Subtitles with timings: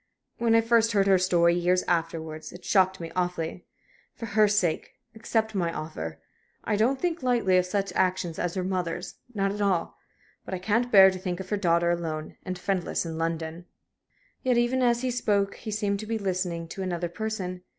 [0.39, 3.67] When I first heard her story, years afterwards, it shocked me awfully.
[4.15, 6.19] For her sake, accept my offer.
[6.63, 9.99] I don't think lightly of such actions as your mother's not at all.
[10.43, 13.65] But I can't bear to think of her daughter alone and friendless in London."
[14.41, 17.61] Yet even as he spoke he seemed to be listening to another person.